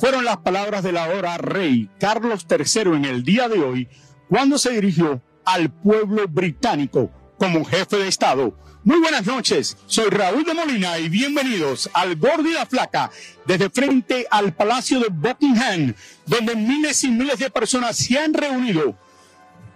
[0.00, 3.86] Fueron las palabras del ahora rey Carlos III en el día de hoy
[4.30, 8.56] cuando se dirigió al pueblo británico como jefe de Estado.
[8.82, 13.10] Muy buenas noches, soy Raúl de Molina y bienvenidos al Gordo y la Flaca
[13.44, 18.96] desde frente al Palacio de Buckingham, donde miles y miles de personas se han reunido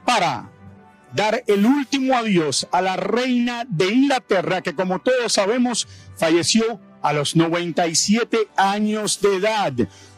[0.06, 0.50] para
[1.12, 5.86] dar el último adiós a la reina de Inglaterra, que como todos sabemos
[6.16, 9.74] falleció a los 97 años de edad.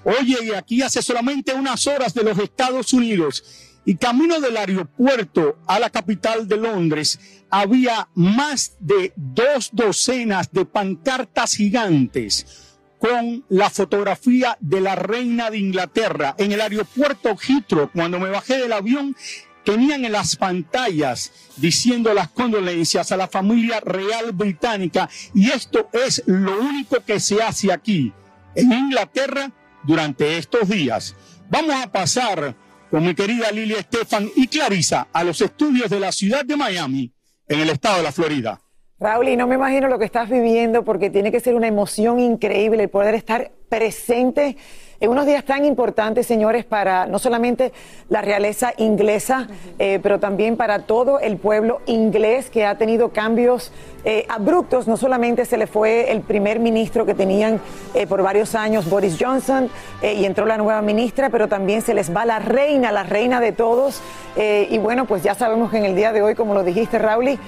[0.08, 3.42] Oye, aquí hace solamente unas horas de los Estados Unidos
[3.84, 7.18] y camino del aeropuerto a la capital de Londres
[7.50, 15.58] había más de dos docenas de pancartas gigantes con la fotografía de la reina de
[15.58, 16.36] Inglaterra.
[16.38, 19.16] En el aeropuerto Heathrow, cuando me bajé del avión,
[19.64, 26.22] tenían en las pantallas diciendo las condolencias a la familia real británica y esto es
[26.26, 28.12] lo único que se hace aquí,
[28.54, 29.50] en Inglaterra,
[29.86, 31.14] durante estos días.
[31.48, 32.54] Vamos a pasar
[32.90, 37.12] con mi querida Lilia Estefan y Clarisa a los estudios de la ciudad de Miami,
[37.48, 38.60] en el estado de la Florida.
[38.98, 42.18] Raúl, y no me imagino lo que estás viviendo porque tiene que ser una emoción
[42.18, 44.56] increíble el poder estar presente
[44.98, 47.72] en unos días tan importantes, señores, para no solamente
[48.08, 49.46] la realeza inglesa,
[49.78, 53.72] eh, pero también para todo el pueblo inglés que ha tenido cambios
[54.04, 54.88] eh, abruptos.
[54.88, 57.60] No solamente se le fue el primer ministro que tenían
[57.94, 59.68] eh, por varios años, Boris Johnson,
[60.02, 63.52] y entró la nueva ministra, pero también se les va la reina, la reina de
[63.52, 64.00] todos.
[64.36, 67.38] y bueno, pues ya sabemos que en el día de hoy, como lo dijiste, Raúl,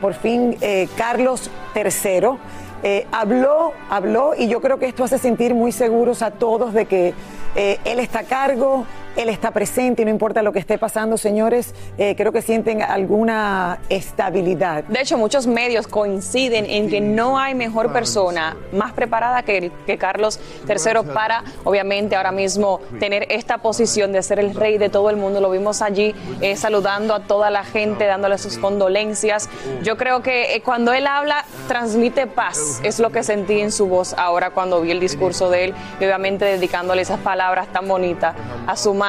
[0.00, 0.56] por fin
[0.96, 2.38] Carlos III
[2.82, 6.86] eh, habló, habló y yo creo que esto hace sentir muy seguros a todos de
[6.86, 7.14] que
[7.54, 11.16] eh, él está a cargo, él está presente y no importa lo que esté pasando,
[11.18, 14.84] señores, eh, creo que sienten alguna estabilidad.
[14.84, 19.98] De hecho, muchos medios coinciden en que no hay mejor persona más preparada que, que
[19.98, 25.10] Carlos III para, obviamente, ahora mismo tener esta posición de ser el rey de todo
[25.10, 25.40] el mundo.
[25.40, 29.48] Lo vimos allí eh, saludando a toda la gente, dándole sus condolencias.
[29.82, 32.80] Yo creo que eh, cuando él habla, transmite paz.
[32.82, 36.04] Es lo que sentí en su voz ahora cuando vi el discurso de él y
[36.04, 38.34] obviamente dedicándole esas palabras tan bonitas
[38.66, 39.01] a su madre,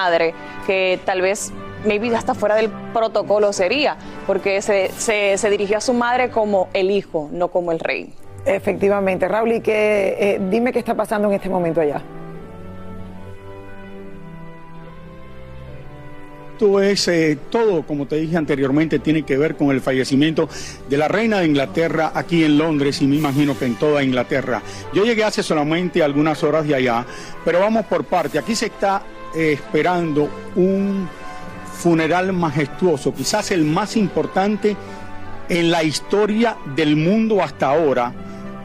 [0.66, 1.52] que tal vez
[1.86, 6.92] maybe hasta fuera del protocolo sería, porque se, se, dirigió a su madre como el
[6.92, 8.14] hijo, no como el rey.
[8.46, 12.02] Efectivamente, Raúl, y que, eh, dime qué está pasando en este momento allá.
[16.82, 20.48] es eh, todo, como te dije anteriormente, tiene que ver con el fallecimiento
[20.90, 24.62] de la reina de Inglaterra aquí en Londres y me imagino que en toda Inglaterra.
[24.94, 27.06] Yo llegué hace solamente algunas horas de allá,
[27.44, 28.40] pero vamos por parte.
[28.40, 29.02] Aquí se está
[29.36, 31.08] esperando un
[31.74, 34.76] funeral majestuoso, quizás el más importante
[35.50, 38.14] en la historia del mundo hasta ahora,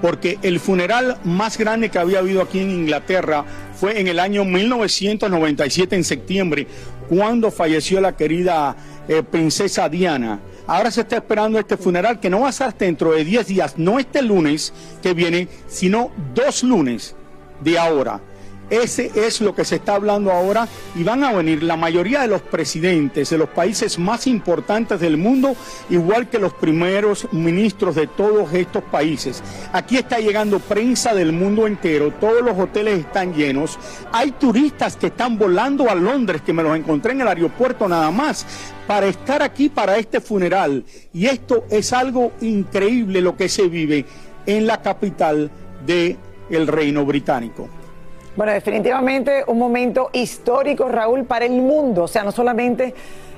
[0.01, 3.45] porque el funeral más grande que había habido aquí en Inglaterra
[3.75, 6.67] fue en el año 1997, en septiembre,
[7.09, 8.77] cuando falleció la querida
[9.09, 10.41] eh, princesa Diana.
[10.67, 13.79] Ahora se está esperando este funeral que no va a ser dentro de 10 días,
[13.79, 14.73] no este lunes
[15.03, 17.17] que viene, sino dos lunes
[17.63, 18.21] de ahora.
[18.71, 22.29] Ese es lo que se está hablando ahora y van a venir la mayoría de
[22.29, 25.57] los presidentes de los países más importantes del mundo,
[25.89, 29.43] igual que los primeros ministros de todos estos países.
[29.73, 33.79] Aquí está llegando prensa del mundo entero, todos los hoteles están llenos.
[34.13, 38.11] Hay turistas que están volando a Londres, que me los encontré en el aeropuerto nada
[38.11, 38.45] más,
[38.87, 40.85] para estar aquí para este funeral.
[41.15, 44.05] Y esto es algo increíble lo que se vive
[44.45, 45.51] en la capital
[45.87, 46.17] del
[46.51, 47.69] el Reino Británico.
[48.39, 52.95] Bueno, definitivamente un momento histórico, Raúl, para el mundo, o sea, no solamente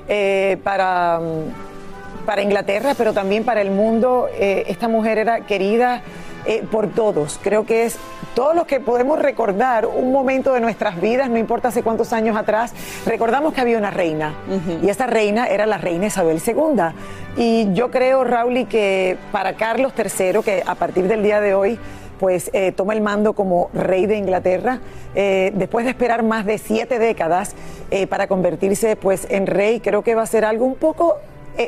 [0.07, 4.29] eh, para, mm, para Inglaterra, pero también para el mundo.
[4.31, 6.03] Eh, esta mujer era querida
[6.45, 7.39] eh, por todos.
[7.41, 7.97] Creo que es
[8.35, 12.37] todos los que podemos recordar un momento de nuestras vidas, no importa hace cuántos años
[12.37, 12.71] atrás,
[13.03, 14.35] recordamos que había una reina
[14.83, 16.93] y esa reina era la reina Isabel II.
[17.37, 21.55] Y yo creo, Raúl, y que para Carlos III, que a partir del día de
[21.55, 21.79] hoy
[22.21, 24.79] pues eh, toma el mando como rey de Inglaterra,
[25.15, 27.55] eh, después de esperar más de siete décadas
[27.89, 31.17] eh, para convertirse pues en rey, creo que va a ser algo un poco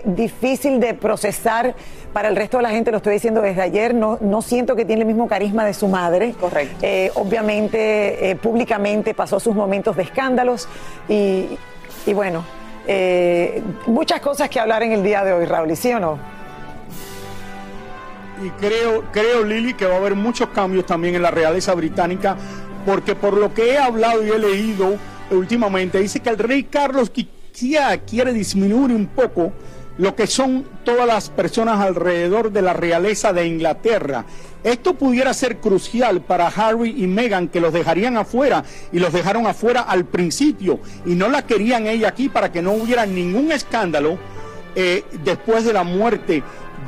[0.05, 1.75] difícil de procesar
[2.13, 4.85] para el resto de la gente, lo estoy diciendo desde ayer, no, no siento que
[4.85, 6.33] tiene el mismo carisma de su madre.
[6.39, 6.85] Correcto.
[7.15, 10.69] obviamente, públicamente pasó sus momentos de escándalos
[11.09, 11.57] y,
[12.05, 12.45] y bueno,
[13.87, 16.32] muchas cosas que hablar en el día de hoy, Raúl, ¿sí o no?
[18.43, 22.35] Y creo, creo, Lili, que va a haber muchos cambios también en la realeza británica,
[22.85, 24.97] porque por lo que he hablado y he leído
[25.31, 29.53] últimamente, dice que el rey Carlos quiere disminuir un poco
[29.97, 34.25] lo que son todas las personas alrededor de la realeza de Inglaterra.
[34.63, 39.45] Esto pudiera ser crucial para Harry y Meghan, que los dejarían afuera y los dejaron
[39.45, 44.17] afuera al principio y no la querían ella aquí para que no hubiera ningún escándalo
[44.75, 46.41] eh, después de la muerte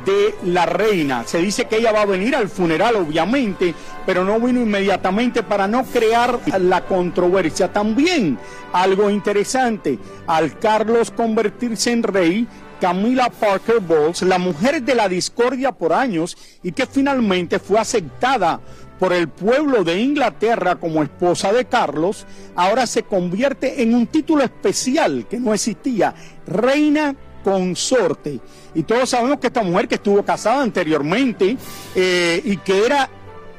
[0.06, 1.24] de la reina.
[1.26, 3.74] Se dice que ella va a venir al funeral, obviamente,
[4.06, 7.72] pero no vino inmediatamente para no crear la controversia.
[7.72, 8.38] También
[8.72, 12.46] algo interesante, al Carlos convertirse en rey,
[12.80, 18.60] Camila Parker Bowles, la mujer de la discordia por años y que finalmente fue aceptada
[18.98, 24.42] por el pueblo de Inglaterra como esposa de Carlos, ahora se convierte en un título
[24.42, 26.14] especial que no existía,
[26.46, 27.14] reina
[27.46, 28.40] consorte.
[28.74, 31.56] Y todos sabemos que esta mujer que estuvo casada anteriormente
[31.94, 33.08] eh, y que era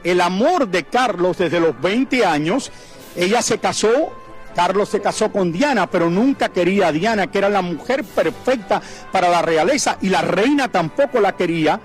[0.03, 2.69] el amor de Carlos desde los 20 años,
[3.15, 4.11] ella se casó,
[4.53, 8.81] Carlos se casó con Diana, pero nunca quería a Diana, que era la mujer perfecta
[9.13, 11.79] para la realeza, y la reina tampoco la quería.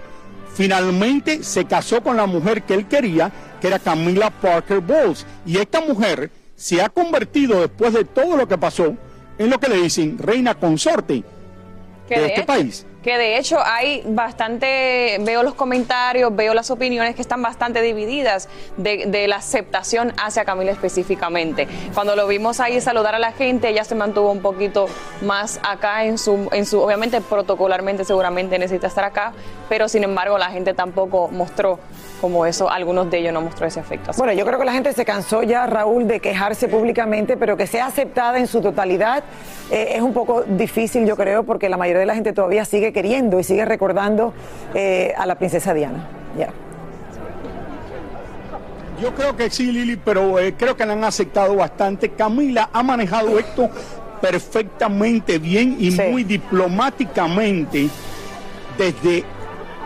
[0.55, 5.25] Finalmente se casó con la mujer que él quería, que era Camila Parker Bowles.
[5.47, 8.97] Y esta mujer se ha convertido, después de todo lo que pasó,
[9.39, 11.23] en lo que le dicen reina consorte
[12.09, 12.87] de, este país.
[13.03, 18.49] Que de hecho hay bastante, veo los comentarios, veo las opiniones que están bastante divididas
[18.77, 21.67] de, la aceptación hacia Camila específicamente.
[21.95, 24.87] Cuando lo vimos ahí saludar a la gente, ella se mantuvo un poquito
[25.23, 29.33] más acá en su, en su, obviamente protocolarmente seguramente necesita estar acá,
[29.69, 31.81] pero sin embargo la gente tampoco mostró
[32.23, 34.13] como eso, algunos de ellos no mostró ese efecto.
[34.17, 37.67] bueno, yo creo que la gente se cansó ya, Raúl, de quejarse públicamente, pero que
[37.67, 39.25] sea aceptada en su totalidad
[39.73, 42.93] eh, es un poco difícil, yo creo, porque la mayoría de la gente todavía sigue
[42.93, 44.33] queriendo y sigue recordando
[44.73, 46.09] eh, a la princesa Diana.
[49.01, 52.11] Yo creo que sí, Lili, pero eh, creo que la han aceptado bastante.
[52.11, 53.69] Camila ha manejado esto
[54.21, 57.89] perfectamente bien y muy diplomáticamente
[58.79, 59.25] desde,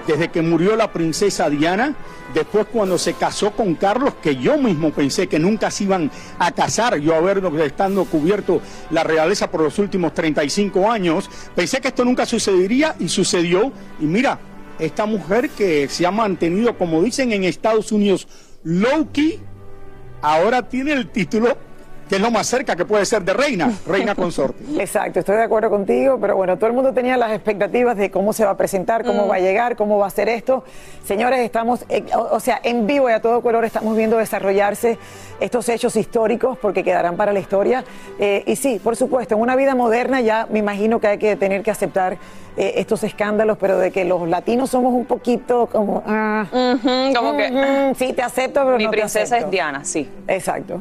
[0.07, 1.95] desde que murió la princesa Diana
[2.37, 6.53] Después cuando se casó con Carlos, que yo mismo pensé que nunca se iban a
[6.53, 12.05] casar, yo haber estando cubierto la realeza por los últimos 35 años, pensé que esto
[12.05, 13.73] nunca sucedería y sucedió.
[13.99, 14.39] Y mira,
[14.79, 18.29] esta mujer que se ha mantenido, como dicen en Estados Unidos,
[18.65, 19.41] low-key,
[20.21, 21.57] ahora tiene el título
[22.09, 24.63] que es lo más cerca que puede ser de reina, reina consorte.
[24.81, 28.33] Exacto, estoy de acuerdo contigo, pero bueno, todo el mundo tenía las expectativas de cómo
[28.33, 29.31] se va a presentar, cómo mm.
[29.31, 30.65] va a llegar, cómo va a ser esto.
[31.05, 31.85] Señores, estamos,
[32.15, 34.99] o, sea, en vivo y a todo color estamos viendo desarrollarse
[35.41, 37.85] estos hechos históricos porque quedarán para la historia.
[38.19, 41.37] Eh, y sí, por supuesto, en una vida moderna ya me imagino que hay que
[41.37, 42.19] tener que aceptar
[42.57, 46.03] eh, estos escándalos, pero de que los latinos somos un poquito como...
[46.07, 46.47] Ah,
[47.15, 47.93] como que...
[47.99, 50.09] sí, te acepto, pero Mi princesa es Diana, sí.
[50.27, 50.81] Exacto.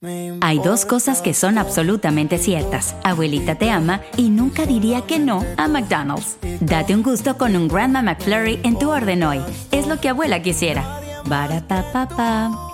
[0.00, 2.94] Hay dos cosas que son absolutamente ciertas.
[3.02, 6.36] Abuelita te ama y nunca diría que no a McDonald's.
[6.60, 9.40] Date un gusto con un Grandma McFlurry en tu orden hoy.
[9.72, 11.00] Es lo que abuela quisiera.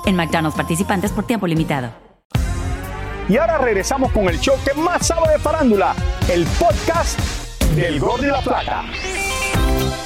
[0.04, 1.92] En McDonald's participantes por tiempo limitado.
[3.26, 5.94] Y ahora regresamos con el show que más sabe de farándula,
[6.30, 7.18] el podcast
[7.74, 8.84] del Gol de la Plata.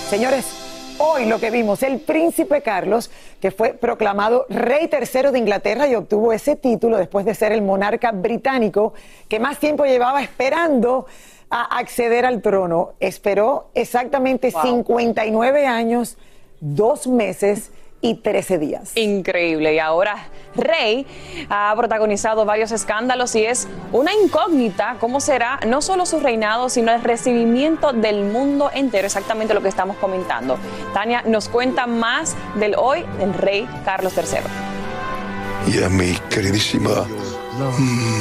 [0.09, 0.68] Señores,
[0.99, 5.95] hoy lo que vimos, el príncipe Carlos, que fue proclamado rey tercero de Inglaterra y
[5.95, 8.93] obtuvo ese título después de ser el monarca británico
[9.29, 11.07] que más tiempo llevaba esperando
[11.51, 12.95] a acceder al trono.
[13.01, 16.19] Esperó exactamente 59 años,
[16.61, 18.93] dos meses y 13 días.
[18.97, 19.75] Increíble.
[19.75, 21.07] Y ahora Rey
[21.49, 26.93] ha protagonizado varios escándalos y es una incógnita cómo será no solo su reinado, sino
[26.93, 30.59] el recibimiento del mundo entero, exactamente lo que estamos comentando.
[30.95, 35.73] Tania nos cuenta más del hoy del rey Carlos III.
[35.73, 37.07] Y a mi queridísima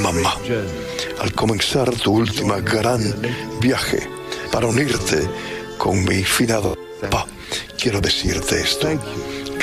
[0.01, 0.33] mamá,
[1.21, 3.01] al comenzar tu última gran
[3.61, 3.99] viaje
[4.51, 5.27] para unirte
[5.77, 7.27] con mi finado papá,
[7.79, 8.89] quiero decirte esto.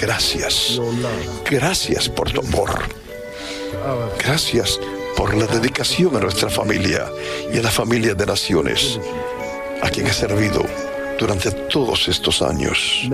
[0.00, 0.80] Gracias.
[1.50, 2.70] Gracias por tu amor.
[4.18, 4.78] Gracias
[5.16, 7.06] por la dedicación a nuestra familia
[7.52, 8.98] y a la familia de naciones,
[9.82, 10.64] a quien he servido
[11.18, 13.08] durante todos estos años.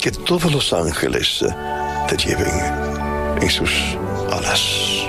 [0.00, 1.44] Que todos los ángeles
[2.08, 2.52] te lleven
[3.40, 3.70] en sus
[4.30, 5.08] alas.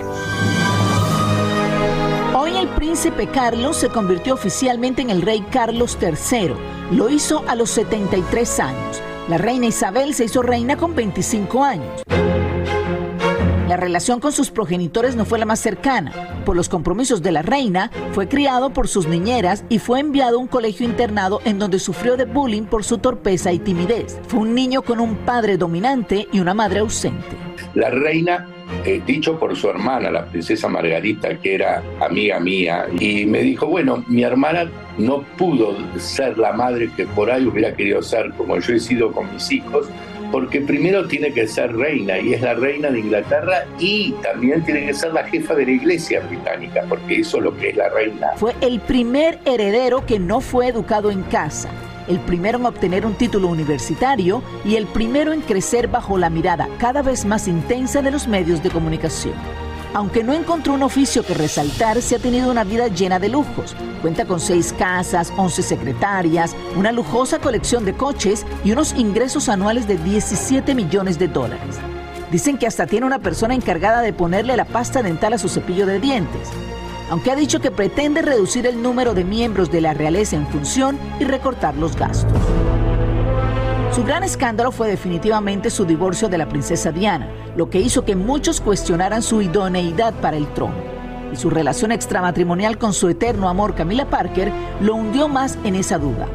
[2.36, 6.73] Hoy el príncipe Carlos se convirtió oficialmente en el rey Carlos III.
[6.92, 9.02] Lo hizo a los 73 años.
[9.28, 12.04] La reina Isabel se hizo reina con 25 años.
[13.68, 16.44] La relación con sus progenitores no fue la más cercana.
[16.46, 20.42] Por los compromisos de la reina, fue criado por sus niñeras y fue enviado a
[20.42, 24.20] un colegio internado en donde sufrió de bullying por su torpeza y timidez.
[24.28, 27.38] Fue un niño con un padre dominante y una madre ausente.
[27.74, 28.48] La reina
[28.86, 33.68] eh, dicho por su hermana, la princesa Margarita, que era amiga mía, y me dijo,
[33.68, 38.60] bueno, mi hermana no pudo ser la madre que por ahí hubiera querido ser, como
[38.60, 39.88] yo he sido con mis hijos,
[40.32, 44.86] porque primero tiene que ser reina, y es la reina de Inglaterra, y también tiene
[44.88, 47.90] que ser la jefa de la iglesia británica, porque eso es lo que es la
[47.90, 48.32] reina.
[48.36, 51.70] Fue el primer heredero que no fue educado en casa
[52.08, 56.68] el primero en obtener un título universitario y el primero en crecer bajo la mirada
[56.78, 59.34] cada vez más intensa de los medios de comunicación.
[59.94, 63.76] Aunque no encontró un oficio que resaltar, se ha tenido una vida llena de lujos.
[64.02, 69.88] Cuenta con seis casas, once secretarias, una lujosa colección de coches y unos ingresos anuales
[69.88, 71.78] de 17 millones de dólares.
[72.32, 75.86] Dicen que hasta tiene una persona encargada de ponerle la pasta dental a su cepillo
[75.86, 76.50] de dientes
[77.10, 80.98] aunque ha dicho que pretende reducir el número de miembros de la realeza en función
[81.20, 82.38] y recortar los gastos.
[83.94, 88.16] Su gran escándalo fue definitivamente su divorcio de la princesa Diana, lo que hizo que
[88.16, 90.76] muchos cuestionaran su idoneidad para el trono.
[91.32, 96.00] Y su relación extramatrimonial con su eterno amor Camila Parker lo hundió más en esa
[96.00, 96.28] duda.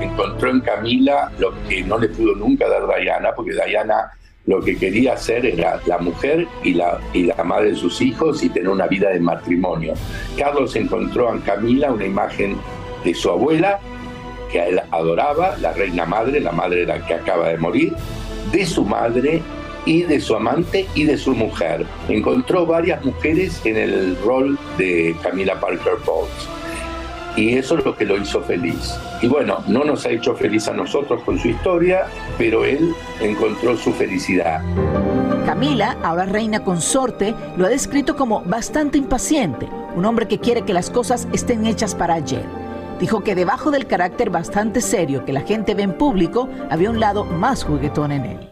[0.00, 4.10] Encontró en Camila lo que no le pudo nunca dar Diana, porque Diana
[4.46, 8.42] lo que quería hacer era la mujer y la, y la madre de sus hijos
[8.42, 9.94] y tener una vida de matrimonio.
[10.36, 12.56] Carlos encontró en Camila una imagen
[13.04, 13.78] de su abuela,
[14.50, 17.94] que a él adoraba, la reina madre, la madre de la que acaba de morir,
[18.50, 19.40] de su madre
[19.86, 21.86] y de su amante y de su mujer.
[22.08, 26.61] Encontró varias mujeres en el rol de Camila Parker Bowles
[27.36, 28.94] y eso es lo que lo hizo feliz.
[29.20, 32.06] Y bueno, no nos ha hecho feliz a nosotros con su historia,
[32.38, 34.62] pero él encontró su felicidad.
[35.46, 40.74] Camila, ahora reina consorte, lo ha descrito como bastante impaciente, un hombre que quiere que
[40.74, 42.44] las cosas estén hechas para ayer.
[43.00, 47.00] Dijo que debajo del carácter bastante serio que la gente ve en público, había un
[47.00, 48.50] lado más juguetón en él.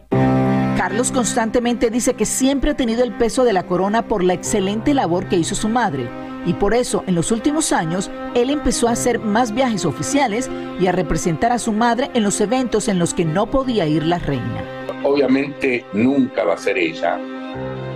[0.77, 4.93] Carlos constantemente dice que siempre ha tenido el peso de la corona por la excelente
[4.93, 6.09] labor que hizo su madre
[6.45, 10.87] y por eso en los últimos años él empezó a hacer más viajes oficiales y
[10.87, 14.19] a representar a su madre en los eventos en los que no podía ir la
[14.19, 14.63] reina.
[15.03, 17.19] Obviamente nunca va a ser ella,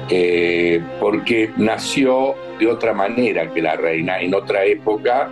[0.09, 5.29] eh, porque nació de otra manera que la reina, en otra época,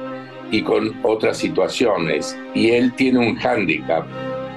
[0.51, 2.37] y con otras situaciones.
[2.53, 4.05] Y él tiene un hándicap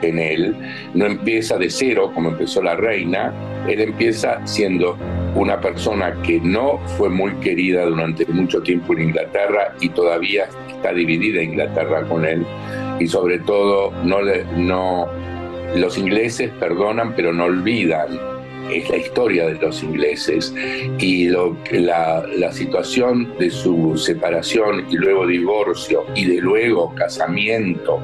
[0.02, 0.54] en él,
[0.92, 3.32] no empieza de cero como empezó la reina,
[3.66, 4.98] él empieza siendo
[5.36, 10.94] una persona que no fue muy querida durante mucho tiempo en Inglaterra y todavía está
[10.94, 12.44] dividida Inglaterra con él.
[12.98, 14.20] Y sobre todo no,
[14.56, 15.08] no
[15.76, 18.18] los ingleses perdonan pero no olvidan.
[18.72, 20.54] Es la historia de los ingleses.
[20.98, 28.00] Y lo, la, la situación de su separación y luego divorcio y de luego casamiento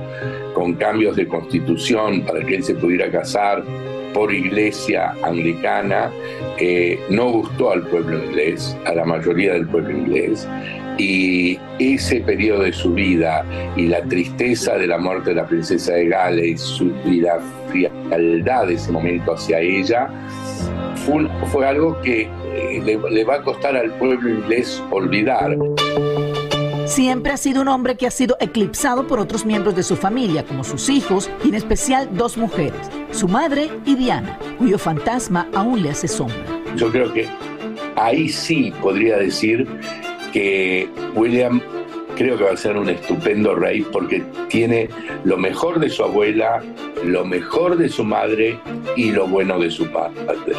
[0.53, 3.65] con cambios de constitución para que él se pudiera casar
[4.12, 6.11] por iglesia anglicana,
[6.59, 10.47] eh, no gustó al pueblo inglés, a la mayoría del pueblo inglés.
[10.99, 13.45] Y ese periodo de su vida
[13.76, 17.40] y la tristeza de la muerte de la princesa de Gales y, la
[17.71, 20.11] frialdad de ese momento hacia ella
[21.50, 25.57] fue, algo que eh, le va a costar al pueblo inglés olvidar.
[26.87, 30.45] Siempre ha sido un hombre que ha sido eclipsado por otros miembros de su familia,
[30.45, 35.83] como sus hijos y en especial dos mujeres, su madre y Diana, cuyo fantasma aún
[35.83, 36.37] le hace sombra.
[36.77, 37.29] Yo creo que
[37.97, 39.67] ahí sí podría decir
[40.33, 41.61] que William
[42.17, 44.89] creo que va a ser un estupendo rey porque tiene
[45.25, 46.62] lo mejor de su abuela,
[47.05, 48.59] lo mejor de su madre
[48.97, 50.55] y lo bueno de su padre.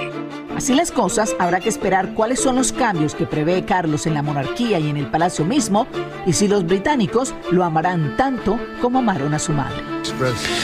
[0.56, 4.22] Así las cosas, habrá que esperar cuáles son los cambios que prevé Carlos en la
[4.22, 5.88] monarquía y en el palacio mismo
[6.26, 9.82] y si los británicos lo amarán tanto como amaron a su madre.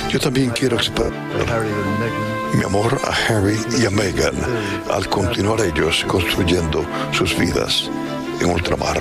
[0.09, 1.63] Yo también quiero expresar
[2.53, 4.35] mi amor a Harry y a Meghan
[4.91, 7.89] al continuar ellos construyendo sus vidas
[8.41, 8.99] en ultramar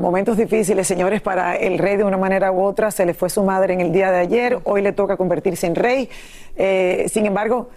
[0.00, 2.90] momentos difíciles, señores, para el rey de una manera u otra.
[2.90, 5.74] Se le fue su madre en el día de ayer, hoy le toca convertirse en
[5.74, 6.10] rey.
[6.56, 7.70] Eh, sin embargo,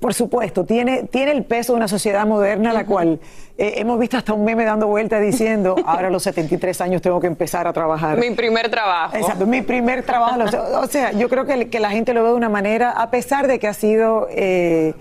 [0.00, 3.20] por supuesto, tiene, tiene el peso de una sociedad moderna, la cual
[3.56, 7.20] eh, hemos visto hasta un meme dando vuelta diciendo, ahora a los 73 años tengo
[7.20, 8.18] que empezar a trabajar.
[8.18, 9.16] Mi primer trabajo.
[9.16, 10.40] Exacto, mi primer trabajo.
[10.80, 13.46] o sea, yo creo que, que, la gente lo ve de una manera, a pesar
[13.46, 14.28] de que ha sido...
[14.30, 14.94] Eh,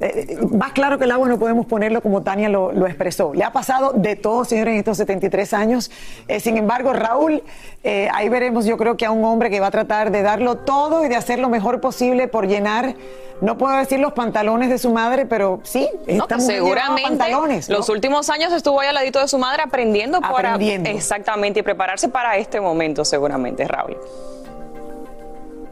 [0.00, 3.34] eh, más claro que el agua no podemos ponerlo como Tania lo, expresó.
[3.34, 5.90] Le ha pasado de todo, señores, en estos 73 años.
[6.26, 7.42] Eh, sin embargo, Raúl,
[7.84, 10.56] eh, ahí veremos, yo creo que a un hombre que va a tratar de darlo
[10.56, 12.94] todo y de hacer lo mejor posible por llenar,
[13.42, 17.68] no puedo decir los pantalones de su madre, pero sí, estamos seguramente pantalones.
[17.68, 20.84] Los últimos años estuvo ahí al ladito de su madre aprendiendo, aprendiendo.
[20.84, 23.98] Para, exactamente, y prepararse para este momento, seguramente, Raúl.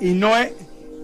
[0.01, 0.53] Y no es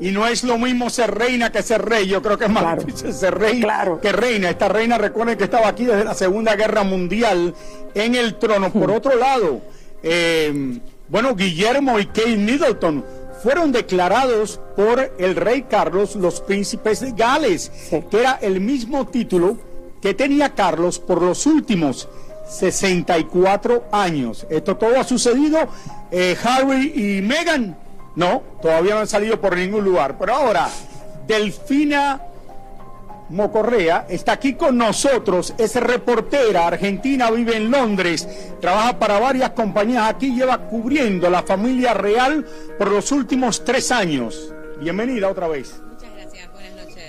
[0.00, 2.07] y no es lo mismo ser reina que ser rey.
[2.07, 3.64] Yo creo que es más difícil ser rey
[4.02, 4.50] que reina.
[4.50, 7.54] Esta reina, recuerden que estaba aquí desde la Segunda Guerra Mundial
[7.94, 8.72] en el trono.
[8.72, 8.94] Por hmm.
[8.94, 9.61] otro lado,
[10.02, 13.04] eh, bueno, Guillermo y Kate Middleton
[13.42, 17.70] fueron declarados por el rey Carlos los príncipes de Gales,
[18.11, 19.59] que era el mismo título
[20.00, 22.09] que tenía Carlos por los últimos
[22.48, 24.46] 64 años.
[24.50, 25.59] Esto todo ha sucedido.
[26.11, 27.76] Eh, Harry y Meghan
[28.16, 30.16] no, todavía no han salido por ningún lugar.
[30.18, 30.68] Pero ahora,
[31.27, 32.20] Delfina
[33.31, 38.29] Mocorrea está aquí con nosotros, es reportera argentina, vive en Londres,
[38.61, 42.46] trabaja para varias compañías aquí, lleva cubriendo la familia real
[42.79, 44.53] por los últimos tres años.
[44.81, 45.84] Bienvenida otra vez.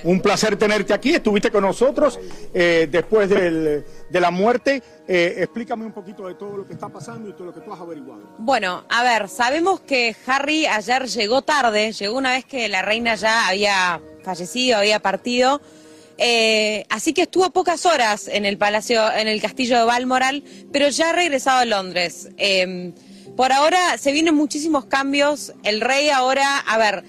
[0.06, 2.20] Un placer tenerte aquí, estuviste con nosotros
[2.54, 7.30] eh, después de la muerte eh, explícame un poquito de todo lo que está pasando
[7.30, 8.24] y todo lo que tú has averiguado.
[8.40, 13.14] Bueno, a ver, sabemos que Harry ayer llegó tarde, llegó una vez que la reina
[13.14, 15.62] ya había fallecido, había partido.
[16.18, 20.90] Eh, así que estuvo pocas horas en el palacio, en el castillo de Balmoral, pero
[20.90, 22.30] ya ha regresado a Londres.
[22.38, 22.94] Em,
[23.36, 25.54] por ahora se vienen muchísimos cambios.
[25.64, 27.04] El rey ahora, a ver,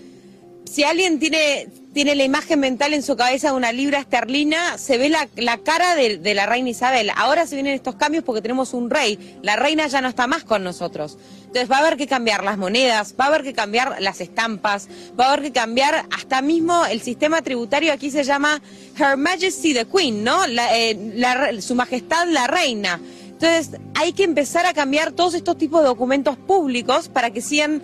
[0.71, 4.99] si alguien tiene tiene la imagen mental en su cabeza de una libra esterlina, se
[4.99, 7.11] ve la, cara de, la reina Isabel.
[7.17, 9.39] Ahora se vienen estos cambios porque tenemos un rey.
[9.41, 11.17] La reina ya no está más con nosotros.
[11.47, 14.89] Entonces va a haber que cambiar las monedas, va a haber que cambiar las estampas,
[15.19, 17.95] va a haber que cambiar hasta mismo el sistema tributario.
[17.95, 18.61] Aquí se llama
[18.99, 20.45] Her Majesty the Queen, ¿no?
[20.45, 23.01] Eh, su Majestad la Reina.
[23.39, 27.83] Entonces, hay que empezar a cambiar todos estos tipos de documentos públicos para que sigan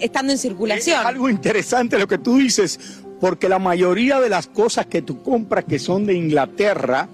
[0.00, 1.00] estando en circulación.
[1.00, 2.80] Es algo interesante lo que tú dices,
[3.20, 7.08] porque la mayoría de las cosas que tú compras que son de Inglaterra,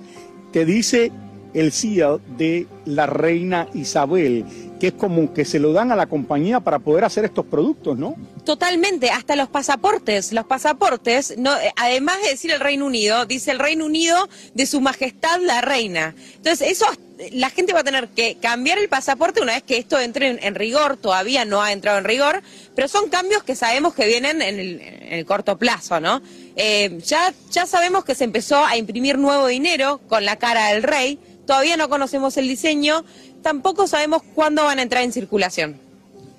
[0.52, 1.10] te dice
[1.54, 4.44] el seal de la reina Isabel,
[4.78, 7.96] que es como que se lo dan a la compañía para poder hacer estos productos,
[7.96, 8.16] ¿no?
[8.44, 10.32] Totalmente, hasta los pasaportes.
[10.32, 14.66] Los pasaportes, no, eh, además de decir el Reino Unido, dice el Reino Unido de
[14.66, 16.14] Su Majestad la Reina.
[16.36, 16.86] Entonces, eso
[17.32, 20.54] la gente va a tener que cambiar el pasaporte una vez que esto entre en,
[20.54, 22.42] rigor, todavía no ha entrado en rigor,
[22.74, 26.22] pero son cambios que sabemos que vienen en el, corto plazo, ¿no?
[26.56, 30.82] Eh, ya, ya sabemos que se empezó a imprimir nuevo dinero con la cara del
[30.82, 33.04] rey, todavía no conocemos el diseño,
[33.42, 35.80] tampoco sabemos cuándo van a entrar en circulación.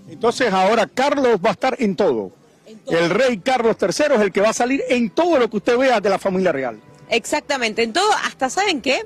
[0.09, 2.31] Entonces ahora Carlos va a estar en todo.
[2.87, 5.77] El rey Carlos III es el que va a salir en todo lo que usted
[5.77, 6.79] vea de la familia real.
[7.09, 9.03] Exactamente, en todo, hasta saben qué,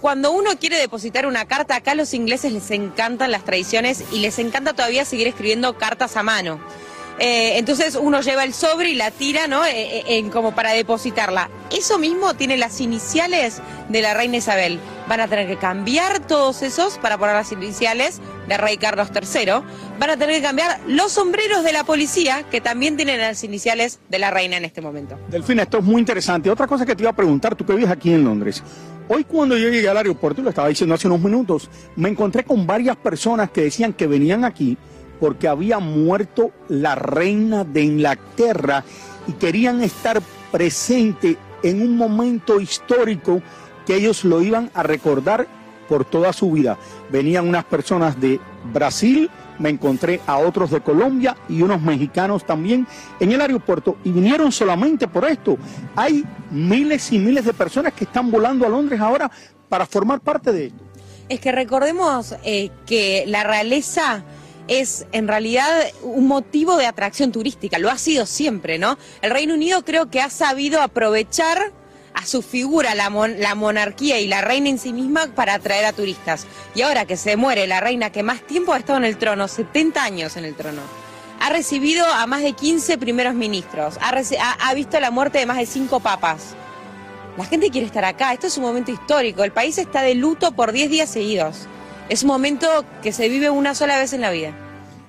[0.00, 4.20] cuando uno quiere depositar una carta, acá a los ingleses les encantan las tradiciones y
[4.20, 6.60] les encanta todavía seguir escribiendo cartas a mano.
[7.18, 9.62] Eh, entonces uno lleva el sobre y la tira, ¿no?
[9.66, 11.50] Eh, eh, como para depositarla.
[11.70, 13.60] Eso mismo tiene las iniciales
[13.90, 14.80] de la reina Isabel.
[15.06, 19.62] Van a tener que cambiar todos esos para poner las iniciales de rey Carlos III.
[19.98, 24.00] Van a tener que cambiar los sombreros de la policía, que también tienen las iniciales
[24.08, 25.16] de la reina en este momento.
[25.28, 26.50] Delfina, esto es muy interesante.
[26.50, 28.62] Otra cosa que te iba a preguntar, tú que vives aquí en Londres.
[29.08, 32.66] Hoy cuando yo llegué al aeropuerto, lo estaba diciendo hace unos minutos, me encontré con
[32.66, 34.76] varias personas que decían que venían aquí
[35.20, 38.84] porque había muerto la reina de Inglaterra
[39.28, 43.42] y querían estar presente en un momento histórico
[43.86, 45.46] que ellos lo iban a recordar
[45.88, 46.78] por toda su vida.
[47.10, 48.40] Venían unas personas de
[48.72, 52.86] Brasil, me encontré a otros de Colombia y unos mexicanos también
[53.18, 55.58] en el aeropuerto y vinieron solamente por esto.
[55.96, 59.30] Hay miles y miles de personas que están volando a Londres ahora
[59.68, 60.84] para formar parte de esto.
[61.28, 64.24] Es que recordemos eh, que la realeza
[64.66, 65.68] es en realidad
[66.02, 68.98] un motivo de atracción turística, lo ha sido siempre, ¿no?
[69.20, 71.72] El Reino Unido creo que ha sabido aprovechar
[72.14, 75.92] a su figura la, la, monarquía y la reina en sí misma para atraer a
[75.92, 76.46] turistas.
[76.74, 79.48] Y ahora que se muere la reina que más tiempo ha estado en el trono,
[79.48, 80.82] 70 años en el trono,
[81.40, 85.58] ha recibido a más de 15 primeros ministros, ha, ha visto la muerte de más
[85.58, 86.54] de 5 papas.
[87.38, 90.52] La gente quiere estar acá, esto es un momento histórico, el país está de luto
[90.52, 91.68] por 10 días seguidos
[92.10, 94.52] es un momento que se vive una sola vez en la vida.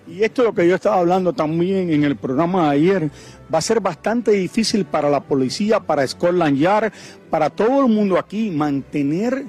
[0.07, 3.11] Y esto es lo que yo estaba hablando también en el programa de ayer.
[3.53, 6.91] Va a ser bastante difícil para la policía, para Scotland Yard,
[7.29, 9.45] para todo el mundo aquí mantener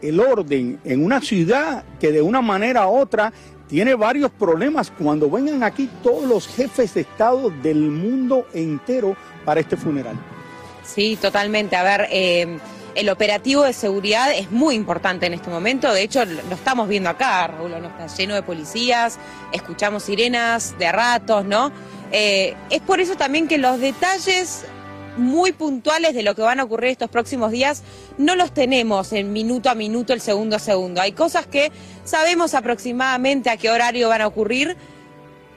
[0.00, 3.32] el orden en una ciudad que de una manera u otra
[3.68, 9.60] tiene varios problemas cuando vengan aquí todos los jefes de Estado del mundo entero para
[9.60, 10.16] este funeral.
[10.84, 11.74] Sí, totalmente.
[11.74, 12.58] A ver, eh,
[12.94, 15.92] el operativo de seguridad es muy importante en este momento.
[15.92, 17.88] De hecho, lo estamos viendo acá, Raúl, ¿no?
[17.88, 19.18] está lleno de policías,
[19.52, 21.72] escuchamos sirenas de ratos, ¿no?
[22.12, 24.64] Eh, es por eso también que los detalles
[25.16, 27.82] muy puntuales de lo que van a ocurrir estos próximos días
[28.18, 31.00] no los tenemos en minuto a minuto, el segundo a segundo.
[31.00, 31.72] Hay cosas que
[32.04, 34.76] sabemos aproximadamente a qué horario van a ocurrir,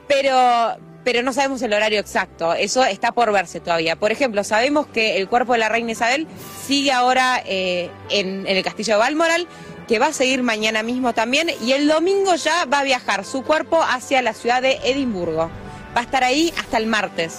[0.06, 0.76] pero,
[1.08, 2.52] pero no sabemos el horario exacto.
[2.52, 3.96] Eso está por verse todavía.
[3.96, 6.26] Por ejemplo, sabemos que el cuerpo de la reina Isabel
[6.66, 9.46] sigue ahora eh, en, el castillo de Balmoral,
[9.88, 13.42] que va a seguir mañana mismo también, y el domingo ya va a viajar su
[13.42, 15.50] cuerpo hacia la ciudad de Edimburgo.
[15.96, 17.38] Va a estar ahí hasta el martes.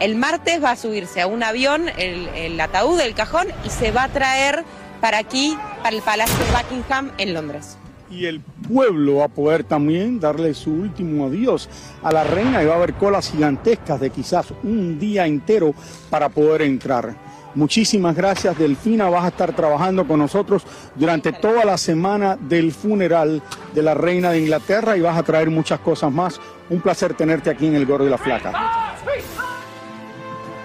[0.00, 3.90] El martes va a subirse a un avión, el, el ataúd, el cajón, y se
[3.90, 4.64] va a traer
[5.02, 7.76] para aquí, para el Palacio de Buckingham en Londres
[8.12, 11.68] y el pueblo va a poder también darle su último adiós
[12.02, 15.74] a la reina y va a haber colas gigantescas de quizás un día entero
[16.10, 17.14] para poder entrar.
[17.54, 20.62] Muchísimas gracias Delfina, vas a estar trabajando con nosotros
[20.94, 23.42] durante toda la semana del funeral
[23.74, 26.40] de la reina de Inglaterra y vas a traer muchas cosas más.
[26.70, 28.96] Un placer tenerte aquí en el Gordo y la Flaca.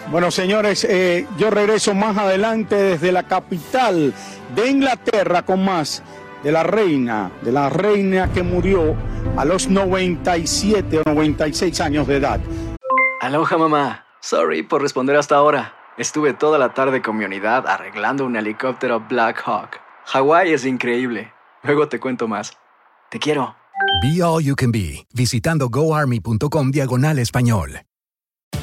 [0.09, 4.13] Bueno, señores, eh, yo regreso más adelante desde la capital
[4.55, 6.01] de Inglaterra con más
[6.43, 8.95] de la reina, de la reina que murió
[9.37, 12.39] a los 97 o 96 años de edad.
[13.21, 15.73] Aloha mamá, sorry por responder hasta ahora.
[15.97, 19.79] Estuve toda la tarde con mi unidad arreglando un helicóptero Black Hawk.
[20.05, 21.33] Hawái es increíble.
[21.63, 22.53] Luego te cuento más.
[23.09, 23.55] Te quiero.
[24.01, 27.86] Be All You Can Be, visitando goarmy.com diagonal español.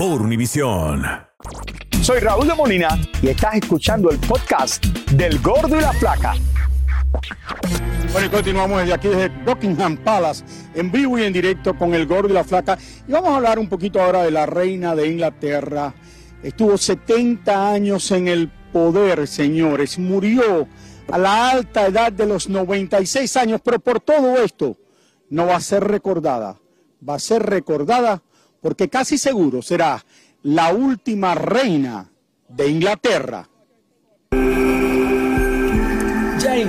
[0.00, 1.02] por Univisión.
[2.00, 4.82] Soy Raúl de Molina y estás escuchando el podcast
[5.12, 6.32] del Gordo y la Placa.
[8.10, 12.06] Bueno, y continuamos desde aquí, desde Buckingham Palace, en vivo y en directo con el
[12.06, 12.78] gordo y la flaca.
[13.06, 15.92] Y vamos a hablar un poquito ahora de la reina de Inglaterra.
[16.42, 19.98] Estuvo 70 años en el poder, señores.
[19.98, 20.66] Murió
[21.12, 24.78] a la alta edad de los 96 años, pero por todo esto
[25.28, 26.58] no va a ser recordada.
[27.06, 28.22] Va a ser recordada
[28.60, 30.04] porque casi seguro será
[30.42, 32.10] la última reina
[32.48, 33.49] de Inglaterra.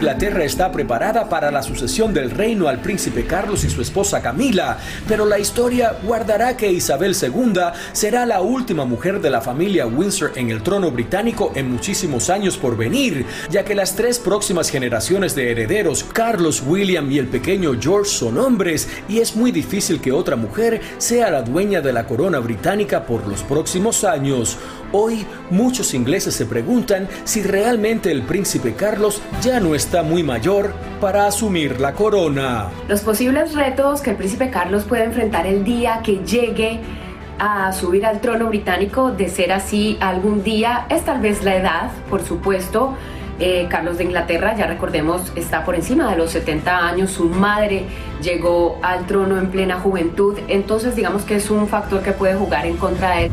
[0.01, 4.79] Inglaterra está preparada para la sucesión del reino al príncipe Carlos y su esposa Camila,
[5.07, 7.53] pero la historia guardará que Isabel II
[7.91, 12.57] será la última mujer de la familia Windsor en el trono británico en muchísimos años
[12.57, 17.73] por venir, ya que las tres próximas generaciones de herederos, Carlos, William y el pequeño
[17.79, 22.07] George, son hombres y es muy difícil que otra mujer sea la dueña de la
[22.07, 24.57] corona británica por los próximos años.
[24.93, 30.73] Hoy muchos ingleses se preguntan si realmente el príncipe Carlos ya no está muy mayor
[30.99, 32.69] para asumir la corona.
[32.89, 36.81] Los posibles retos que el príncipe Carlos puede enfrentar el día que llegue
[37.39, 41.91] a subir al trono británico, de ser así algún día, es tal vez la edad,
[42.09, 42.95] por supuesto.
[43.39, 47.85] Eh, Carlos de Inglaterra, ya recordemos, está por encima de los 70 años, su madre
[48.21, 52.67] llegó al trono en plena juventud, entonces digamos que es un factor que puede jugar
[52.67, 53.31] en contra de él.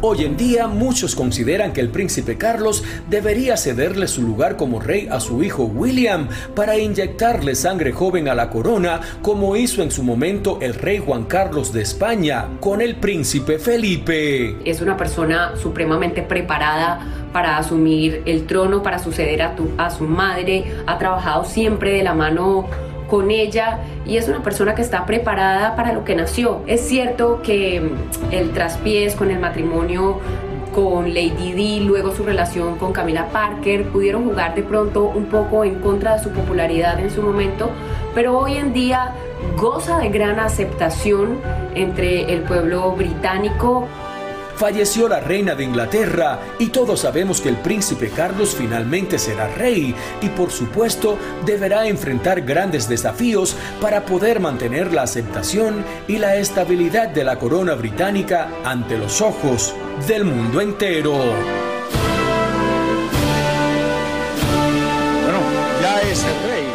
[0.00, 5.08] Hoy en día muchos consideran que el príncipe Carlos debería cederle su lugar como rey
[5.10, 10.04] a su hijo William para inyectarle sangre joven a la corona como hizo en su
[10.04, 14.56] momento el rey Juan Carlos de España con el príncipe Felipe.
[14.64, 17.00] Es una persona supremamente preparada
[17.32, 22.68] para asumir el trono, para suceder a, su madre, ha trabajado siempre de la mano
[23.08, 26.62] con ella y es una persona que está preparada para lo que nació.
[26.66, 30.20] Es cierto que mm, el traspiés con el matrimonio
[30.74, 35.64] con Lady Di, luego su relación con Camila Parker, pudieron jugar de pronto un poco
[35.64, 37.70] en contra de su popularidad en su momento,
[38.14, 39.12] pero hoy en día
[39.56, 41.38] goza de gran aceptación
[41.74, 43.88] entre el pueblo británico
[44.58, 49.94] falleció la reina de Inglaterra y todos sabemos que el príncipe Carlos finalmente será rey
[50.20, 51.16] y por supuesto
[51.46, 57.74] deberá enfrentar grandes desafíos para poder mantener la aceptación y la estabilidad de la corona
[57.74, 59.74] británica ante los ojos
[60.08, 61.12] del mundo entero.
[65.22, 65.40] Bueno,
[65.80, 66.66] ya es el rey.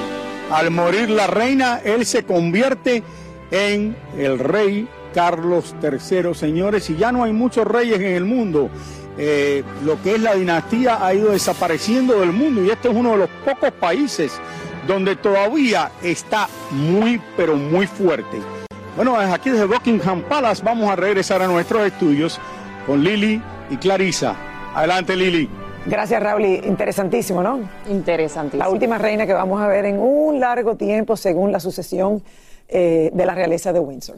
[0.52, 3.04] Al morir la reina, él se convierte
[3.52, 8.70] en el rey Carlos III, señores, y ya no hay muchos reyes en el mundo.
[9.18, 13.12] Eh, lo que es la dinastía ha ido desapareciendo del mundo y este es uno
[13.12, 14.40] de los pocos países
[14.88, 18.40] donde todavía está muy, pero muy fuerte.
[18.96, 22.40] Bueno, aquí desde Buckingham Palace vamos a regresar a nuestros estudios
[22.86, 24.36] con Lili y Clarisa.
[24.76, 25.50] Adelante, Lili.
[25.86, 26.46] Gracias, Raúl.
[26.46, 27.60] Interesantísimo, ¿no?
[27.90, 28.64] Interesantísimo.
[28.64, 32.24] La última reina que vamos a ver en un largo tiempo según la sucesión
[32.70, 34.18] eh, de la realeza de Windsor.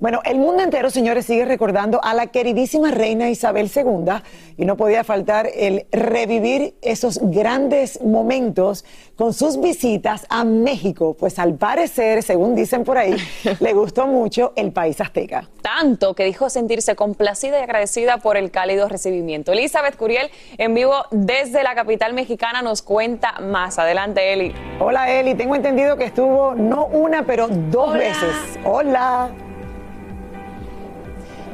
[0.00, 4.12] Bueno, el mundo entero, señores, sigue recordando a la queridísima reina Isabel II
[4.56, 8.84] y no podía faltar el revivir esos grandes momentos
[9.16, 13.16] con sus visitas a México, pues al parecer, según dicen por ahí,
[13.60, 15.48] le gustó mucho el país azteca.
[15.62, 19.52] Tanto que dijo sentirse complacida y agradecida por el cálido recibimiento.
[19.52, 23.78] Elizabeth Curiel, en vivo desde la capital mexicana, nos cuenta más.
[23.78, 24.54] Adelante, Eli.
[24.80, 25.34] Hola, Eli.
[25.34, 28.34] Tengo entendido que estuvo no una, pero dos veces.
[28.64, 29.30] Hola.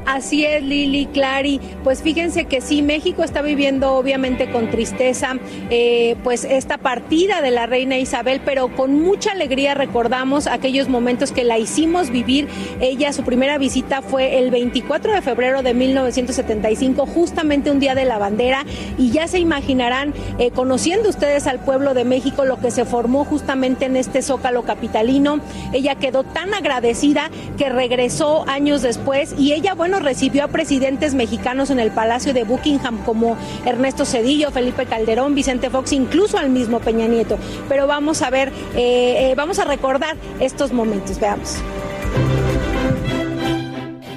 [0.07, 1.61] Así es, Lili, Clary.
[1.85, 5.37] Pues fíjense que sí, México está viviendo obviamente con tristeza
[5.71, 11.33] eh, pues esta partida de la reina Isabel, pero con mucha alegría recordamos aquellos momentos
[11.33, 12.49] que la hicimos vivir.
[12.81, 18.05] Ella, su primera visita fue el 24 de febrero de 1975, justamente un día de
[18.05, 18.65] la bandera,
[18.99, 23.25] y ya se imaginarán, eh, conociendo ustedes al pueblo de México, lo que se formó
[23.25, 25.41] justamente en este zócalo capitalino.
[25.73, 31.71] Ella quedó tan agradecida que regresó años después y ella, bueno, recibió a presidentes mexicanos
[31.71, 36.81] en el Palacio de Buckingham como Ernesto Cedillo, Felipe Calderón, Vicente Fox, incluso al mismo
[36.81, 37.39] Peña Nieto.
[37.69, 41.57] Pero vamos a ver, eh, eh, vamos a recordar estos momentos, veamos.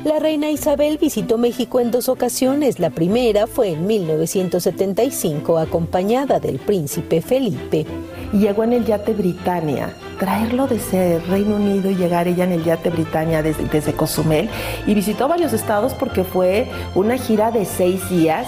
[0.03, 2.77] La reina Isabel visitó México en dos ocasiones.
[2.77, 7.85] La primera fue en 1975 acompañada del príncipe Felipe.
[8.33, 9.95] Llegó en el yate Britannia.
[10.23, 14.49] Traerlo desde Reino Unido y llegar ella en el yate Britannia desde, desde Cozumel.
[14.87, 18.47] Y visitó varios estados porque fue una gira de seis días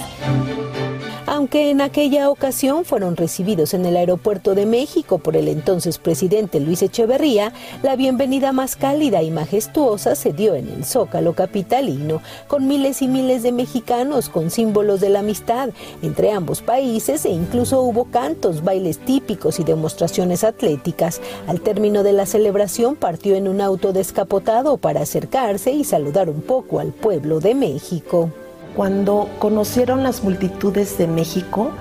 [1.36, 6.62] aunque en aquella ocasión fueron recibidos en el aeropuerto de México por el entonces presidente
[6.62, 7.52] Luis Echeverría,
[7.84, 13.10] la bienvenida más cálida y majestuosa se dio en el Zócalo capitalino, con miles y
[13.10, 15.72] miles de mexicanos con símbolos de la amistad
[16.02, 21.20] entre ambos países e incluso hubo cantos, bailes típicos y demostraciones atléticas.
[21.48, 26.42] Al término de la celebración partió en un auto descapotado para acercarse y saludar un
[26.42, 28.32] poco al pueblo de México.
[28.76, 31.72] Cuando conocieron las multitudes de México,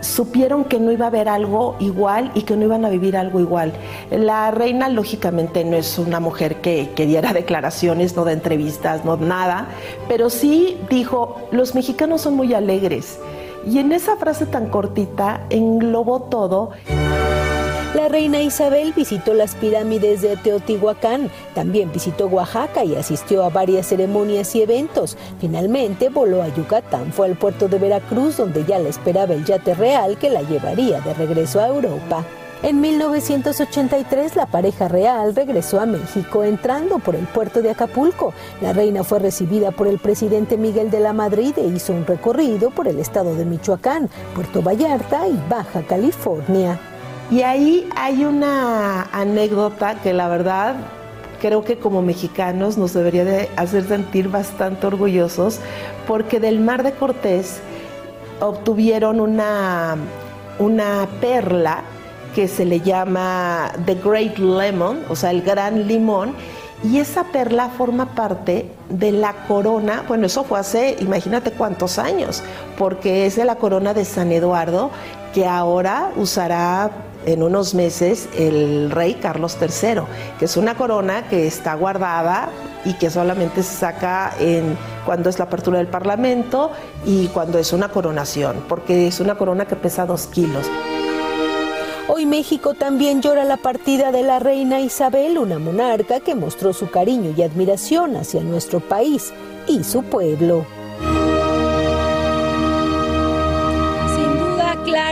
[0.00, 3.40] supieron que no iba a haber algo igual y que no iban a vivir algo
[3.40, 3.72] igual.
[4.10, 9.16] La reina lógicamente no es una mujer que, que diera declaraciones, no de entrevistas, no
[9.16, 9.68] nada,
[10.08, 13.18] pero sí dijo, los mexicanos son muy alegres.
[13.66, 16.70] Y en esa frase tan cortita englobó todo.
[17.96, 23.86] La reina Isabel visitó las pirámides de Teotihuacán, también visitó Oaxaca y asistió a varias
[23.86, 25.16] ceremonias y eventos.
[25.40, 29.72] Finalmente voló a Yucatán, fue al puerto de Veracruz donde ya la esperaba el yate
[29.72, 32.22] real que la llevaría de regreso a Europa.
[32.62, 38.34] En 1983 la pareja real regresó a México entrando por el puerto de Acapulco.
[38.60, 42.68] La reina fue recibida por el presidente Miguel de la Madrid e hizo un recorrido
[42.68, 46.78] por el estado de Michoacán, Puerto Vallarta y Baja California.
[47.30, 50.76] Y ahí hay una anécdota que la verdad
[51.40, 55.58] creo que como mexicanos nos debería de hacer sentir bastante orgullosos
[56.06, 57.58] porque del Mar de Cortés
[58.40, 59.96] obtuvieron una,
[60.58, 61.82] una perla
[62.34, 66.34] que se le llama The Great Lemon, o sea, el gran limón,
[66.84, 72.42] y esa perla forma parte de la corona, bueno, eso fue hace, imagínate cuántos años,
[72.76, 74.90] porque es de la corona de San Eduardo,
[75.32, 76.90] que ahora usará
[77.26, 80.02] en unos meses el rey Carlos III,
[80.38, 82.48] que es una corona que está guardada
[82.84, 86.70] y que solamente se saca en cuando es la apertura del Parlamento
[87.04, 90.66] y cuando es una coronación, porque es una corona que pesa dos kilos.
[92.08, 96.88] Hoy México también llora la partida de la reina Isabel, una monarca que mostró su
[96.88, 99.32] cariño y admiración hacia nuestro país
[99.66, 100.64] y su pueblo.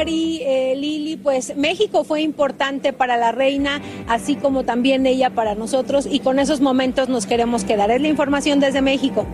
[0.05, 5.55] Clary, eh, Lili, pues México fue importante para la reina, así como también ella para
[5.55, 7.91] nosotros, y con esos momentos nos queremos quedar.
[7.91, 9.25] Es la información desde México.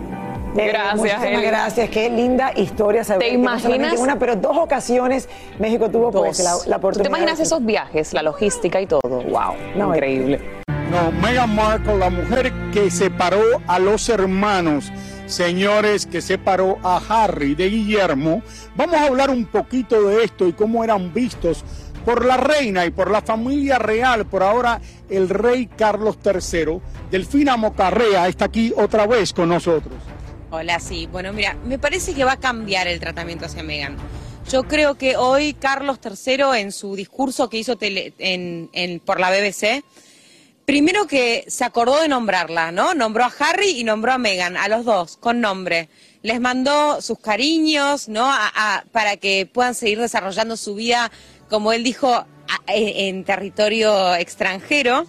[0.55, 1.41] Gracias, Eli.
[1.43, 1.89] gracias.
[1.89, 3.03] Qué linda historia.
[3.03, 3.99] ¿Te que no imaginas?
[3.99, 5.27] Una, pero dos ocasiones
[5.59, 6.67] México tuvo pues, la, Dos.
[6.67, 7.03] la ¿Tú oportunidad.
[7.03, 9.01] te imaginas de- esos viajes, la logística y todo?
[9.03, 9.53] ¡Wow!
[9.75, 10.39] No, increíble.
[10.89, 14.91] No, Meghan Markle, la mujer que separó a los hermanos,
[15.31, 18.43] señores, que separó a Harry de Guillermo.
[18.75, 21.63] Vamos a hablar un poquito de esto y cómo eran vistos
[22.05, 24.25] por la reina y por la familia real.
[24.25, 26.79] Por ahora, el rey Carlos III.
[27.09, 29.93] Delfina Mocarrea está aquí otra vez con nosotros.
[30.49, 31.07] Hola, sí.
[31.11, 33.97] Bueno, mira, me parece que va a cambiar el tratamiento hacia Meghan.
[34.49, 39.83] Yo creo que hoy Carlos III, en su discurso que hizo por la BBC,
[40.71, 42.93] primero que se acordó de nombrarla, ¿no?
[42.93, 45.89] Nombró a Harry y nombró a Meghan, a los dos, con nombre.
[46.23, 48.31] Les mandó sus cariños, ¿no?
[48.93, 51.11] Para que puedan seguir desarrollando su vida,
[51.49, 52.25] como él dijo, a-
[52.67, 55.05] en, territorio extranjero.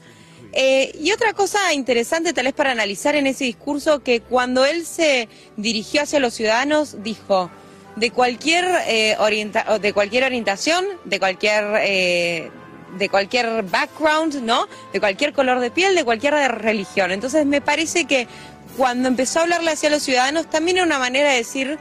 [0.53, 4.85] Eh, y otra cosa interesante tal vez para analizar en ese discurso, que cuando él
[4.85, 7.53] se dirigió hacia los ciudadanos, dijo,
[7.95, 12.51] de cualquier, eh, orienta- de cualquier orientación, de cualquier, eh,
[12.93, 14.69] de cualquier background, ¿no?
[14.93, 17.11] De cualquier color de piel, de cualquier religión.
[17.11, 18.29] Entonces me parece que
[18.77, 21.79] cuando empezó a hablarle hacia los ciudadanos, también era una manera de decir,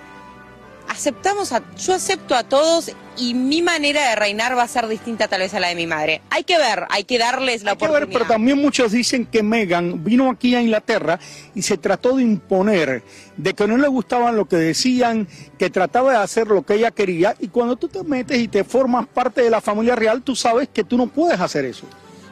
[0.92, 5.28] aceptamos a, yo acepto a todos y mi manera de reinar va a ser distinta
[5.30, 6.22] tal vez a la de mi madre.
[6.30, 9.42] Hay que ver, hay que darles la Hay que ver, pero también muchos dicen que
[9.42, 11.18] Meghan vino aquí a Inglaterra
[11.56, 13.04] y se trató de imponer,
[13.38, 15.28] de que no le gustaban lo que decían,
[15.58, 18.66] que trataba de hacer lo que ella quería, y cuando tú te metes y te
[18.66, 21.86] formas parte de la familia real, tú sabes que tú no puedes hacer eso.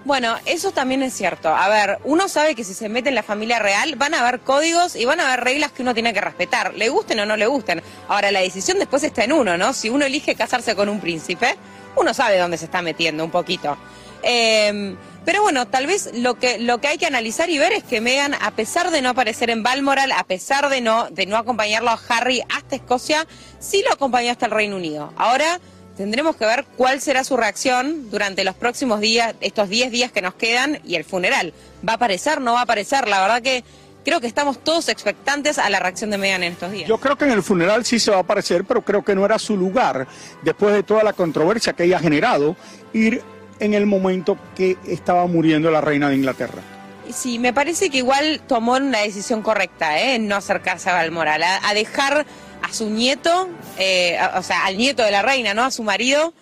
[0.06, 1.50] Bueno, eso también es cierto.
[1.50, 4.40] A ver, uno sabe que si se mete en la familia real van a haber
[4.40, 7.36] códigos y van a haber reglas que uno tiene que respetar, le gusten o no
[7.36, 7.84] le gusten.
[8.08, 9.74] Ahora, la decisión después está en uno, ¿no?
[9.74, 11.56] Si uno elige casarse con un príncipe,
[11.96, 13.78] uno sabe dónde se está metiendo un poquito.
[14.24, 17.84] Eh, pero bueno, tal vez lo que, lo que hay que analizar y ver es
[17.84, 21.38] que Meghan, a pesar de no aparecer en Balmoral, a pesar de no, de no
[21.38, 23.28] acompañarlo a Harry hasta Escocia,
[23.60, 25.14] sí lo acompañó hasta el Reino Unido.
[25.18, 25.60] Ahora
[26.00, 30.22] tendremos que ver cuál será su reacción durante los próximos días, estos 10 días que
[30.22, 31.54] nos quedan y el funeral.
[31.86, 32.40] ¿Va a aparecer?
[32.40, 33.10] ¿No va a aparecer?
[33.10, 33.66] La verdad que
[34.06, 36.88] creo que estamos todos expectantes a la reacción de Meghan en estos días.
[36.88, 39.26] Yo creo que en el funeral sí se va a aparecer, pero creo que no
[39.26, 40.08] era su lugar,
[40.42, 42.56] después de toda la controversia que ella ha generado,
[42.94, 43.22] ir
[43.60, 46.62] en el momento que estaba muriendo la reina de Inglaterra.
[47.14, 50.18] Sí, me parece que igual tomó una decisión correcta, ¿eh?
[50.18, 52.26] no acercarse a Balmoral, a, a dejar
[52.62, 55.64] a su nieto, eh, o sea, al nieto de la reina, ¿no?
[55.64, 56.34] A su marido,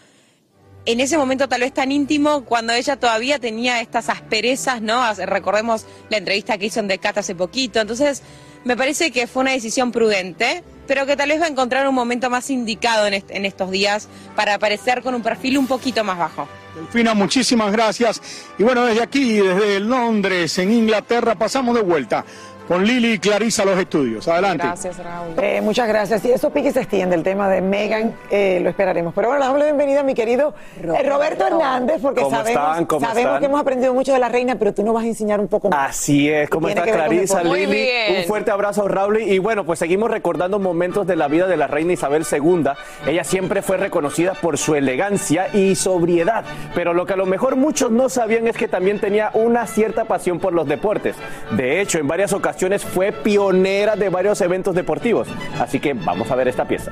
[0.86, 5.14] en ese momento tal vez tan íntimo, cuando ella todavía tenía estas asperezas, ¿no?
[5.16, 7.82] Recordemos la entrevista que hizo en Decat hace poquito.
[7.82, 8.24] Entonces,
[8.64, 11.94] me parece que fue una decisión prudente, pero que tal vez va a encontrar un
[11.94, 16.18] momento más indicado en, en estos días para aparecer con un perfil un poquito más
[16.18, 16.48] bajo.
[16.74, 18.22] Delfina, muchísimas gracias.
[18.58, 22.24] Y bueno, desde aquí, desde Londres, en Inglaterra, pasamos de vuelta
[22.68, 24.28] con Lili y Clarisa a los estudios.
[24.28, 24.66] Adelante.
[24.66, 25.34] Gracias, Raúl.
[25.42, 26.26] Eh, muchas gracias.
[26.26, 29.14] Y eso pique y se extiende, el tema de Megan, eh, lo esperaremos.
[29.14, 32.62] Pero bueno, le damos la bienvenida a mi querido eh, Roberto Hernández, porque ¿Cómo sabemos,
[32.62, 32.86] están?
[32.86, 33.40] ¿Cómo sabemos están?
[33.40, 35.70] que hemos aprendido mucho de la reina, pero tú nos vas a enseñar un poco
[35.70, 35.92] más.
[35.92, 37.88] Así es, ¿cómo está Clarisa, Lili?
[38.18, 39.22] Un fuerte abrazo, Raúl.
[39.22, 42.64] Y bueno, pues seguimos recordando momentos de la vida de la reina Isabel II.
[43.06, 46.44] Ella siempre fue reconocida por su elegancia y sobriedad,
[46.76, 50.04] pero lo que a lo mejor muchos no sabían es que también tenía una cierta
[50.04, 51.16] pasión por los deportes.
[51.52, 55.28] De hecho, en varias ocasiones fue pionera de varios eventos deportivos.
[55.60, 56.92] Así que vamos a ver esta pieza.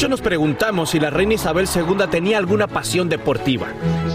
[0.00, 3.66] Muchos nos preguntamos si la reina Isabel II tenía alguna pasión deportiva.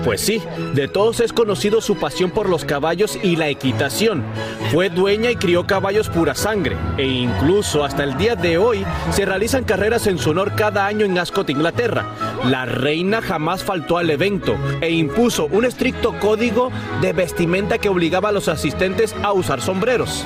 [0.04, 0.42] Pues sí,
[0.74, 4.24] de todos es conocido su pasión por los caballos y la equitación.
[4.72, 9.26] Fue dueña y crió caballos pura sangre, e incluso hasta el día de hoy se
[9.26, 12.08] realizan carreras en su honor cada año en Ascot, Inglaterra.
[12.46, 18.30] La reina jamás faltó al evento e impuso un estricto código de vestimenta que obligaba
[18.30, 20.26] a los asistentes a usar sombreros.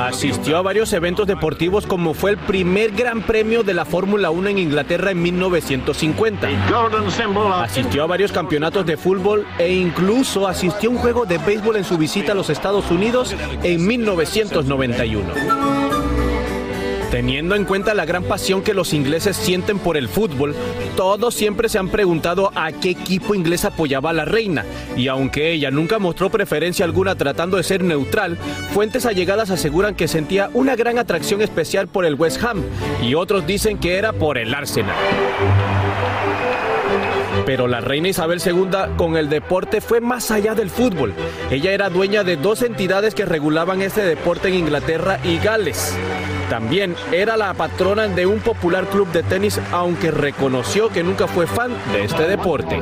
[0.00, 4.48] Asistió a varios eventos deportivos como fue el primer Gran Premio de la Fórmula 1
[4.48, 6.48] en Inglaterra en 1950.
[7.62, 11.84] Asistió a varios campeonatos de fútbol e incluso asistió a un juego de béisbol en
[11.84, 15.85] su visita a los Estados Unidos en 1991.
[17.16, 20.54] Teniendo en cuenta la gran pasión que los ingleses sienten por el fútbol,
[20.98, 24.66] todos siempre se han preguntado a qué equipo inglés apoyaba a la reina.
[24.98, 28.36] Y aunque ella nunca mostró preferencia alguna tratando de ser neutral,
[28.74, 32.62] fuentes allegadas aseguran que sentía una gran atracción especial por el West Ham
[33.02, 34.94] y otros dicen que era por el Arsenal.
[37.46, 41.14] Pero la reina Isabel II con el deporte fue más allá del fútbol.
[41.50, 45.96] Ella era dueña de dos entidades que regulaban este deporte en Inglaterra y Gales.
[46.50, 51.46] También era la patrona de un popular club de tenis, aunque reconoció que nunca fue
[51.46, 52.80] fan de este deporte.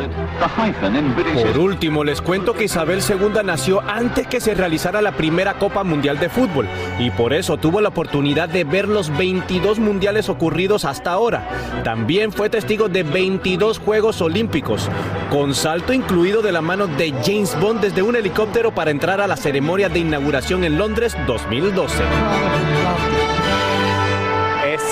[1.35, 5.83] Por último, les cuento que Isabel II nació antes que se realizara la primera Copa
[5.83, 10.85] Mundial de Fútbol y por eso tuvo la oportunidad de ver los 22 mundiales ocurridos
[10.85, 11.49] hasta ahora.
[11.85, 14.91] También fue testigo de 22 Juegos Olímpicos,
[15.31, 19.27] con salto incluido de la mano de James Bond desde un helicóptero para entrar a
[19.27, 22.03] la ceremonia de inauguración en Londres 2012.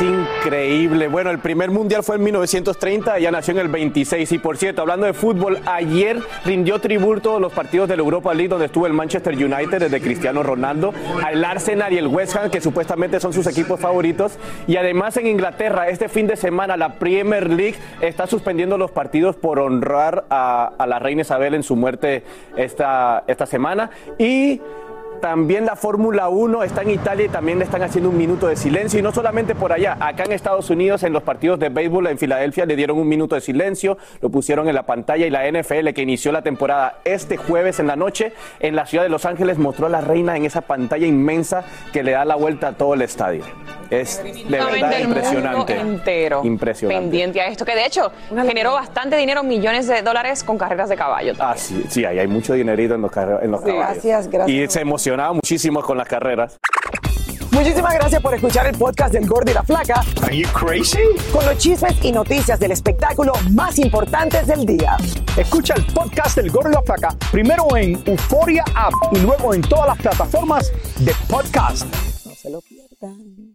[0.02, 1.06] Increíble.
[1.06, 4.32] Bueno, el primer mundial fue en 1930, ella nació en el 26.
[4.32, 8.34] Y por cierto, hablando de fútbol, ayer rindió tributo a los partidos de la Europa
[8.34, 10.92] League donde estuvo el Manchester United desde Cristiano Ronaldo,
[11.24, 14.38] al Arsenal y el West Ham, que supuestamente son sus equipos favoritos.
[14.66, 19.36] Y además en Inglaterra, este fin de semana, la Premier League está suspendiendo los partidos
[19.36, 22.24] por honrar a, a la reina Isabel en su muerte
[22.56, 23.90] esta, esta semana.
[24.18, 24.60] Y
[25.22, 28.56] también la Fórmula 1 está en Italia y también le están haciendo un minuto de
[28.56, 28.98] silencio.
[28.98, 32.18] Y no solamente por allá, acá en Estados Unidos, en los partidos de béisbol en
[32.18, 35.90] Filadelfia, le dieron un minuto de silencio, lo pusieron en la pantalla y la NFL,
[35.94, 39.58] que inició la temporada este jueves en la noche, en la ciudad de Los Ángeles,
[39.58, 42.94] mostró a la reina en esa pantalla inmensa que le da la vuelta a todo
[42.94, 43.44] el estadio.
[43.92, 45.76] Es de verdad mundo impresionante.
[45.78, 47.00] entero Impresionante.
[47.02, 48.10] pendiente a esto, que de hecho
[48.46, 51.34] generó bastante dinero, millones de dólares con carreras de caballo.
[51.38, 53.66] Ah, sí, sí, ahí hay mucho dinerito en los, en los Sí.
[53.66, 53.92] caballos.
[53.92, 54.48] Gracias, gracias.
[54.48, 56.58] Y se emocionaba muchísimo con las carreras.
[57.50, 60.02] Muchísimas gracias por escuchar el podcast del Gordo y la Flaca.
[60.22, 60.98] Are you crazy?
[61.30, 64.96] Con los chismes y noticias del espectáculo más importantes del día.
[65.36, 69.60] Escucha el podcast del Gordo y la Flaca primero en Euforia App y luego en
[69.60, 71.84] todas las plataformas de podcast.
[72.24, 73.54] No se lo pierdan.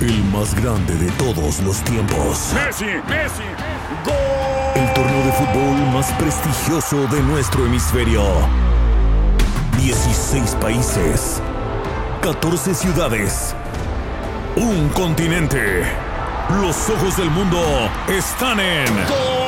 [0.00, 2.52] El más grande de todos los tiempos.
[2.54, 3.42] Messi, Messi,
[4.74, 8.22] El torneo de fútbol más prestigioso de nuestro hemisferio.
[9.78, 11.40] 16 países,
[12.22, 13.54] 14 ciudades,
[14.56, 15.84] un continente.
[16.60, 17.60] Los ojos del mundo
[18.08, 19.39] están en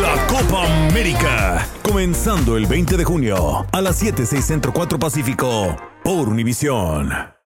[0.00, 1.66] la Copa América.
[1.82, 7.34] Comenzando el 20 de junio a las 7, 6 Centro 4 Pacífico por Univisión.